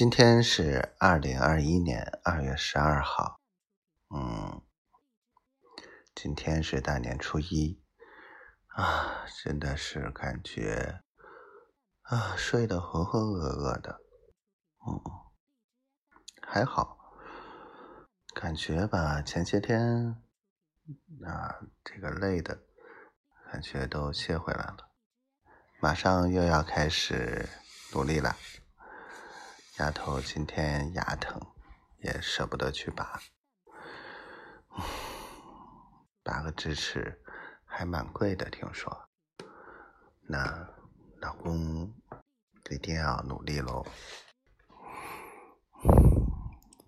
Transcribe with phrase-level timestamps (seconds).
[0.00, 3.38] 今天是二零二一年二月十二号，
[4.08, 4.62] 嗯，
[6.14, 7.84] 今天是大年初一。
[8.68, 11.02] 啊，真的是感觉
[12.00, 14.00] 啊睡得浑浑噩噩的，
[14.86, 14.98] 嗯，
[16.48, 16.96] 还好，
[18.34, 20.16] 感觉吧前些天
[21.26, 22.58] 啊这个累的
[23.52, 24.88] 感觉都歇回来了，
[25.78, 27.46] 马上又要开始
[27.92, 28.34] 努力了。
[29.80, 31.40] 丫头今天牙疼，
[32.02, 33.18] 也舍不得去拔，
[36.22, 37.18] 拔个智齿
[37.64, 39.08] 还蛮贵的，听说。
[40.28, 40.68] 那
[41.22, 41.94] 老公
[42.70, 43.82] 一定要努力喽。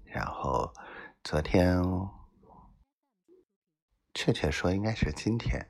[0.05, 0.71] 然后
[1.25, 1.83] 昨天，
[4.13, 5.67] 确切说应该是今天，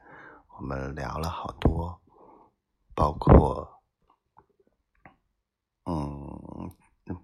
[0.59, 2.03] 我们聊了好多，
[2.97, 3.52] 包括。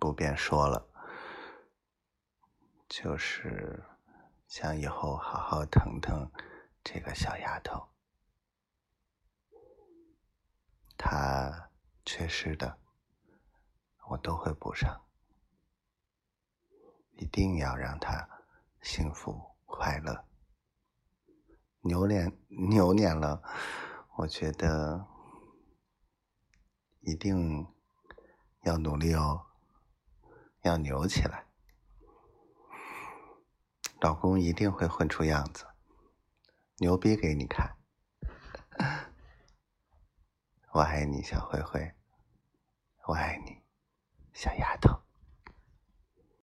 [0.08, 0.88] 不便说了，
[2.88, 3.84] 就是
[4.46, 6.32] 想以后好好疼疼
[6.82, 7.90] 这个小丫头，
[10.96, 11.68] 她
[12.06, 12.78] 缺失的
[14.08, 15.04] 我都会补上，
[17.12, 18.46] 一定要让她
[18.80, 20.24] 幸福快乐。
[21.80, 23.42] 牛年牛年了，
[24.16, 25.06] 我觉得
[27.00, 27.66] 一定
[28.62, 29.44] 要努力哦。
[30.62, 31.46] 要牛起来，
[34.00, 35.66] 老公一定会混出样子，
[36.78, 37.76] 牛逼给你看。
[40.72, 41.92] 我爱你，小灰灰，
[43.06, 43.62] 我爱你，
[44.32, 44.77] 小丫。